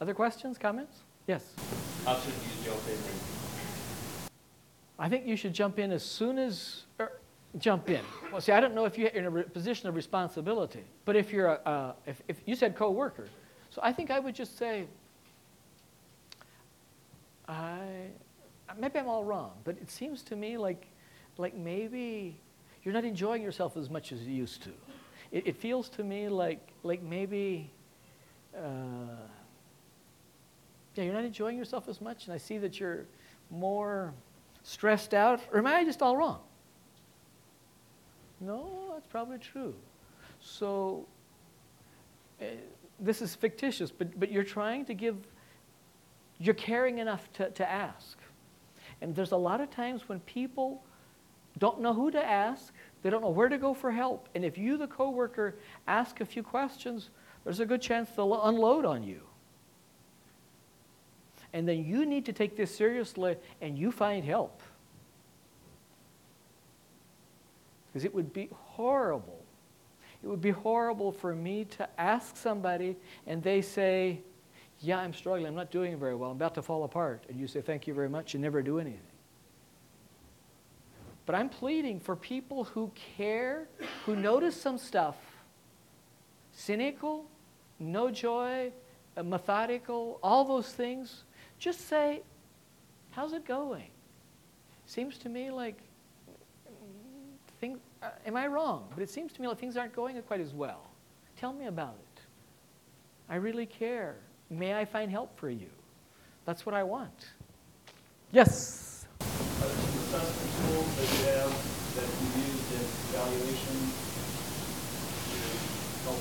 [0.00, 0.98] Other questions, comments?
[1.26, 1.54] Yes?
[2.04, 2.96] How should you jump in?
[4.98, 7.20] I think you should jump in as soon as, er,
[7.58, 8.00] jump in.
[8.30, 11.48] Well, see, I don't know if you're in a position of responsibility, but if you're
[11.48, 13.28] a, uh, if, if you said co-worker,
[13.70, 14.86] so I think I would just say,
[17.48, 18.08] I,
[18.78, 20.86] maybe I'm all wrong, but it seems to me like,
[21.38, 22.38] like maybe
[22.82, 24.70] you're not enjoying yourself as much as you used to
[25.32, 27.70] it, it feels to me like, like maybe,
[28.56, 29.16] uh,
[30.94, 33.06] yeah, you're not enjoying yourself as much, and I see that you're
[33.50, 34.12] more
[34.62, 36.40] stressed out, or am I just all wrong?
[38.42, 39.74] No, that's probably true.
[40.40, 41.06] So,
[42.40, 42.46] uh,
[42.98, 45.16] this is fictitious, but, but you're trying to give,
[46.38, 48.18] you're caring enough to, to ask.
[49.00, 50.82] And there's a lot of times when people
[51.58, 52.72] don't know who to ask,
[53.02, 54.28] they don't know where to go for help.
[54.34, 57.10] And if you, the coworker, ask a few questions,
[57.44, 59.20] there's a good chance they'll unload on you.
[61.52, 64.62] And then you need to take this seriously and you find help.
[67.92, 69.44] Because it would be horrible.
[70.22, 74.20] It would be horrible for me to ask somebody and they say,
[74.80, 75.46] Yeah, I'm struggling.
[75.46, 76.30] I'm not doing very well.
[76.30, 77.24] I'm about to fall apart.
[77.28, 78.32] And you say, Thank you very much.
[78.32, 79.00] You never do anything.
[81.26, 83.68] But I'm pleading for people who care,
[84.06, 85.16] who notice some stuff,
[86.52, 87.26] cynical,
[87.78, 88.72] no joy,
[89.16, 91.24] uh, methodical, all those things.
[91.58, 92.22] Just say,
[93.10, 93.88] How's it going?
[94.86, 95.78] Seems to me like
[97.62, 98.88] things, uh, am I wrong?
[98.92, 100.90] But it seems to me like things aren't going quite as well.
[101.36, 102.20] Tell me about it.
[103.30, 104.16] I really care.
[104.50, 105.68] May I find help for you?
[106.44, 107.28] That's what I want.
[108.32, 109.06] Yes?
[109.20, 111.52] Are there some assessment tools that you have
[111.94, 112.82] that you use in
[113.14, 113.78] evaluation
[115.30, 115.38] to
[116.02, 116.18] help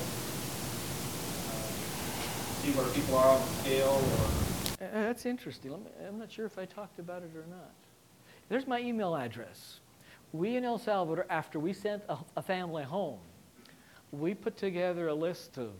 [1.50, 1.66] uh,
[2.62, 4.86] see where people are on the scale or?
[4.86, 5.72] Uh, that's interesting.
[5.72, 7.74] Me, I'm not sure if I talked about it or not.
[8.48, 9.81] There's my email address.
[10.34, 13.20] We in El Salvador, after we sent a, a family home,
[14.12, 15.72] we put together a list of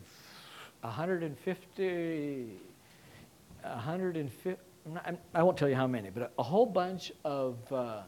[0.82, 2.58] 150,
[3.62, 4.62] 150,
[5.34, 8.02] I won't tell you how many, but a, whole bunch of uh,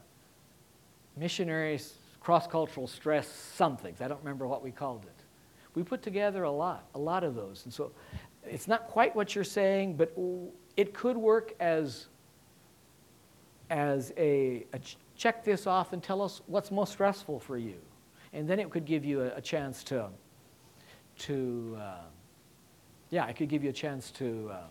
[1.15, 4.01] missionaries, cross-cultural stress somethings.
[4.01, 5.23] I don't remember what we called it.
[5.75, 7.63] We put together a lot, a lot of those.
[7.65, 7.91] And so
[8.45, 10.17] it's not quite what you're saying, but
[10.75, 12.07] it could work as,
[13.69, 14.79] as a, a
[15.23, 17.77] check this off and tell us what's most stressful for you.
[18.33, 20.09] And then it could give you a, a chance to,
[21.19, 22.01] to uh,
[23.09, 24.67] yeah, it could give you a chance to, uh,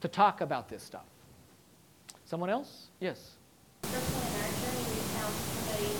[0.00, 1.06] to talk about this stuff.
[2.24, 2.86] Someone else?
[3.00, 3.32] Yes.
[3.82, 5.90] Personally, in our journey, we found somebody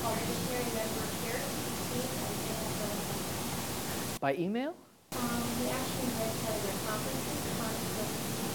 [0.00, 1.42] called Missionary Member Care
[4.20, 4.70] By email?
[4.70, 8.10] Um, we actually went to their conferences, conferences,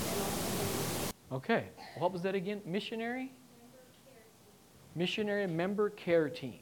[0.07, 1.63] and also Okay.
[1.97, 2.61] What was that again?
[2.65, 3.33] Missionary?
[4.95, 6.59] Missionary Member Care Team.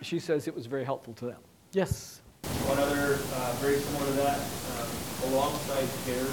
[0.00, 1.40] She says it was very helpful to them.
[1.72, 2.20] Yes?
[2.66, 6.26] One other, uh, very similar to that, um, alongside care,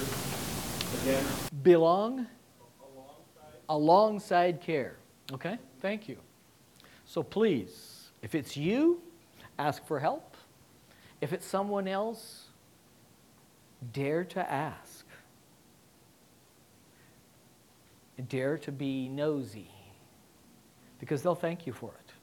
[1.01, 1.25] again.
[1.63, 2.27] Belong?
[2.79, 3.59] Alongside.
[3.69, 4.97] Alongside care.
[5.33, 6.17] Okay, thank you.
[7.05, 9.01] So please, if it's you,
[9.57, 10.37] ask for help.
[11.21, 12.49] If it's someone else,
[13.93, 15.05] dare to ask.
[18.29, 19.74] Dare to be nosy
[21.05, 22.13] because they'll thank you for it.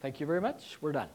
[0.00, 0.78] Thank you very much.
[0.80, 1.10] We're done.